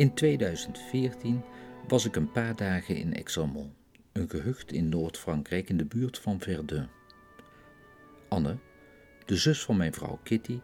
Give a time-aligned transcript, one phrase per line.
[0.00, 1.42] In 2014
[1.88, 3.72] was ik een paar dagen in Exermont,
[4.12, 6.88] een gehucht in Noord-Frankrijk in de buurt van Verdun.
[8.28, 8.56] Anne,
[9.26, 10.60] de zus van mijn vrouw Kitty,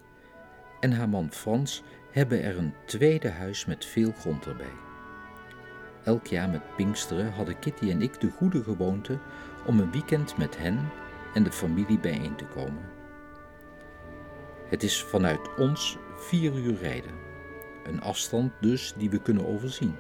[0.81, 4.75] en haar man Frans hebben er een tweede huis met veel grond erbij.
[6.05, 9.19] Elk jaar met Pinksteren hadden Kitty en ik de goede gewoonte
[9.67, 10.89] om een weekend met hen
[11.35, 12.91] en de familie bijeen te komen.
[14.69, 17.26] Het is vanuit ons vier uur rijden,
[17.89, 19.95] een afstand dus die we kunnen overzien.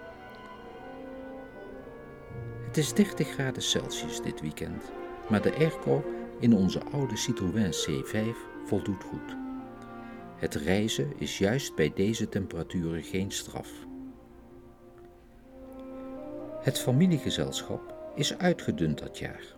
[2.66, 4.90] Het is 30 graden Celsius dit weekend,
[5.28, 6.04] maar de airco
[6.40, 8.28] in onze oude Citroën C5
[8.64, 9.36] voldoet goed.
[10.36, 13.70] Het reizen is juist bij deze temperaturen geen straf.
[16.62, 19.54] Het familiegezelschap is uitgedund dat jaar.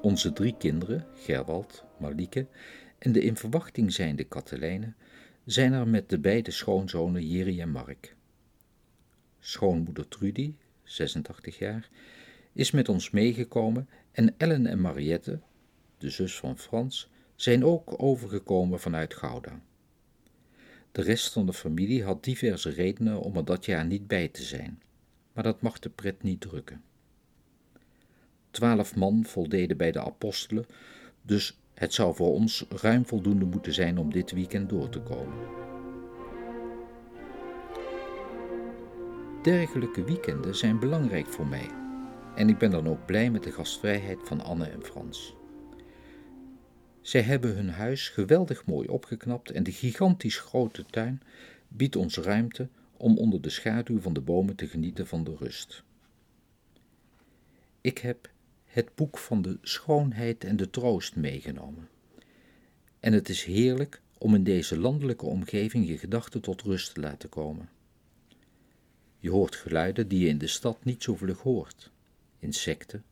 [0.00, 2.46] Onze drie kinderen, Gerwald, Malike
[2.98, 4.92] en de in verwachting zijnde Katelijne,
[5.46, 8.16] zijn er met de beide schoonzonen Jiri en Mark.
[9.40, 11.88] Schoonmoeder Trudy, 86 jaar,
[12.52, 15.40] is met ons meegekomen en Ellen en Mariette,
[15.98, 19.60] de zus van Frans, zijn ook overgekomen vanuit Gouda.
[20.92, 24.42] De rest van de familie had diverse redenen om er dat jaar niet bij te
[24.42, 24.82] zijn,
[25.32, 26.82] maar dat mag de pret niet drukken.
[28.50, 30.66] Twaalf man voldeden bij de apostelen,
[31.22, 35.38] dus het zou voor ons ruim voldoende moeten zijn om dit weekend door te komen.
[39.42, 41.70] Dergelijke weekenden zijn belangrijk voor mij
[42.34, 45.34] en ik ben dan ook blij met de gastvrijheid van Anne en Frans.
[47.00, 51.22] Zij hebben hun huis geweldig mooi opgeknapt en de gigantisch grote tuin
[51.68, 55.82] biedt ons ruimte om onder de schaduw van de bomen te genieten van de rust.
[57.80, 58.30] Ik heb
[58.76, 61.88] het boek van de schoonheid en de troost meegenomen.
[63.00, 67.28] En het is heerlijk om in deze landelijke omgeving je gedachten tot rust te laten
[67.28, 67.68] komen.
[69.18, 71.90] Je hoort geluiden die je in de stad niet zo vlug hoort:
[72.38, 73.04] insecten,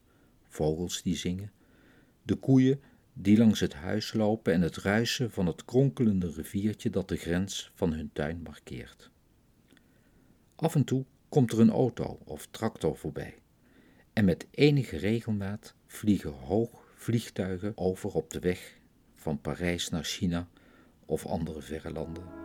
[0.48, 1.52] vogels die zingen,
[2.22, 2.80] de koeien
[3.12, 7.70] die langs het huis lopen en het ruisen van het kronkelende riviertje dat de grens
[7.74, 9.10] van hun tuin markeert.
[10.54, 13.34] Af en toe komt er een auto of tractor voorbij
[14.14, 18.78] en met enige regelmaat vliegen hoog vliegtuigen over op de weg
[19.14, 20.48] van Parijs naar China
[21.06, 22.42] of andere verre landen.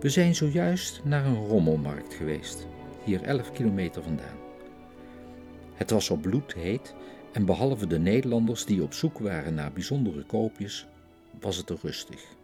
[0.00, 2.66] We zijn zojuist naar een rommelmarkt geweest,
[3.04, 4.47] hier 11 kilometer vandaan.
[5.78, 6.94] Het was al bloedheet
[7.32, 10.86] en behalve de Nederlanders die op zoek waren naar bijzondere koopjes,
[11.40, 12.36] was het er rustig.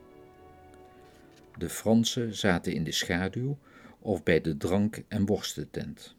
[1.59, 3.59] De Fransen zaten in de schaduw
[3.99, 6.17] of bij de drank- en worstentent.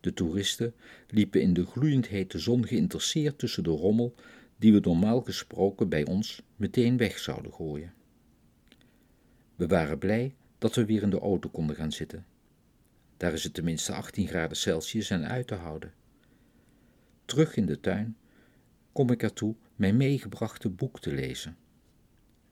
[0.00, 0.74] De toeristen
[1.08, 4.14] liepen in de gloeiend hete zon geïnteresseerd tussen de rommel
[4.56, 7.92] die we normaal gesproken bij ons meteen weg zouden gooien.
[9.56, 12.26] We waren blij dat we weer in de auto konden gaan zitten.
[13.16, 15.92] Daar is het tenminste 18 graden Celsius en uit te houden.
[17.24, 18.16] Terug in de tuin
[18.92, 21.56] kom ik ertoe mijn meegebrachte boek te lezen.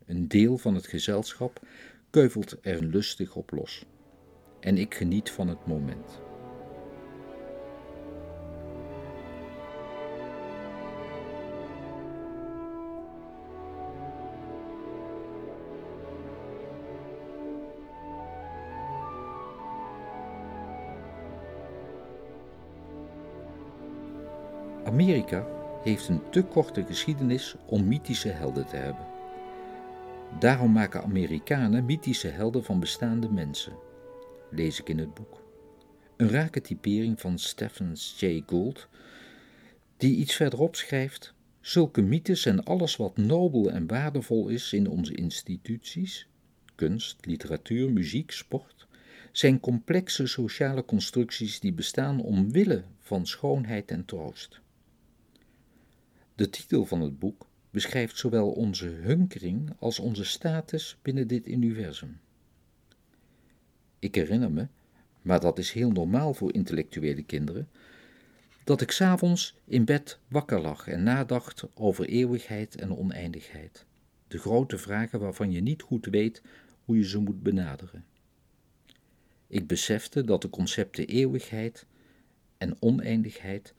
[0.06, 1.66] Een deel van het gezelschap
[2.10, 3.84] keuvelt er lustig op los.
[4.60, 6.23] En ik geniet van het moment.
[24.84, 25.46] Amerika
[25.82, 29.06] heeft een te korte geschiedenis om mythische helden te hebben.
[30.38, 33.72] Daarom maken Amerikanen mythische helden van bestaande mensen,
[34.50, 35.42] lees ik in het boek.
[36.16, 38.88] Een rake typering van Stephen Jay Gould,
[39.96, 45.14] die iets verderop schrijft: Zulke mythes zijn alles wat nobel en waardevol is in onze
[45.14, 46.28] instituties,
[46.74, 48.86] kunst, literatuur, muziek, sport,
[49.32, 54.62] zijn complexe sociale constructies die bestaan omwille van schoonheid en troost.
[56.34, 62.20] De titel van het boek beschrijft zowel onze hunkering als onze status binnen dit universum.
[63.98, 64.66] Ik herinner me,
[65.22, 67.68] maar dat is heel normaal voor intellectuele kinderen,
[68.64, 73.86] dat ik s'avonds in bed wakker lag en nadacht over eeuwigheid en oneindigheid.
[74.28, 76.42] De grote vragen waarvan je niet goed weet
[76.84, 78.04] hoe je ze moet benaderen.
[79.46, 81.86] Ik besefte dat de concepten eeuwigheid
[82.58, 83.74] en oneindigheid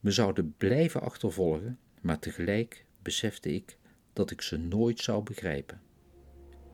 [0.00, 3.76] me zouden blijven achtervolgen maar tegelijk besefte ik
[4.12, 5.80] dat ik ze nooit zou begrijpen.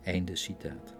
[0.02, 0.94] Einde citaat.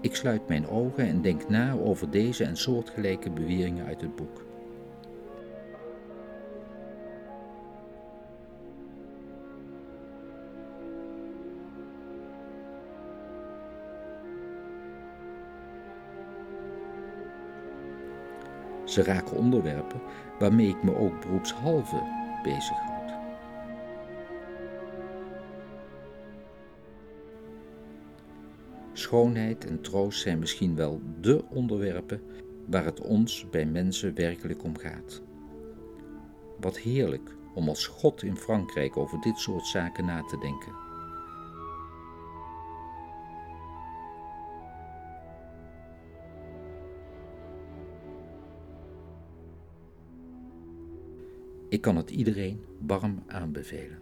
[0.00, 4.44] Ik sluit mijn ogen en denk na over deze en soortgelijke beweringen uit het boek.
[18.96, 20.00] Ze raken onderwerpen
[20.38, 22.02] waarmee ik me ook beroepshalve
[22.42, 23.12] bezighoud.
[28.92, 32.22] Schoonheid en troost zijn misschien wel dé onderwerpen
[32.66, 35.22] waar het ons bij mensen werkelijk om gaat.
[36.60, 40.85] Wat heerlijk om als God in Frankrijk over dit soort zaken na te denken.
[51.68, 53.98] Ik kan het iedereen warm aanbevelen.